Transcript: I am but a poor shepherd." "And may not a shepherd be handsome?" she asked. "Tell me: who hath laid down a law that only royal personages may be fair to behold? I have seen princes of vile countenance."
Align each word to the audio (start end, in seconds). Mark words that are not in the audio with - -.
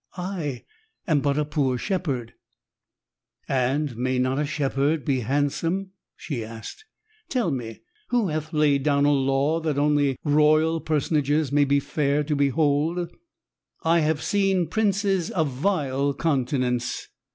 I 0.17 0.63
am 1.05 1.21
but 1.21 1.37
a 1.37 1.45
poor 1.45 1.77
shepherd." 1.77 2.33
"And 3.47 3.95
may 3.95 4.17
not 4.17 4.39
a 4.39 4.47
shepherd 4.47 5.05
be 5.05 5.19
handsome?" 5.19 5.91
she 6.15 6.43
asked. 6.43 6.85
"Tell 7.29 7.51
me: 7.51 7.81
who 8.09 8.29
hath 8.29 8.51
laid 8.51 8.81
down 8.81 9.05
a 9.05 9.11
law 9.11 9.59
that 9.59 9.77
only 9.77 10.17
royal 10.23 10.79
personages 10.81 11.51
may 11.51 11.65
be 11.65 11.79
fair 11.79 12.23
to 12.23 12.35
behold? 12.35 13.11
I 13.83 13.99
have 13.99 14.23
seen 14.23 14.69
princes 14.69 15.29
of 15.29 15.49
vile 15.49 16.15
countenance." 16.15 17.07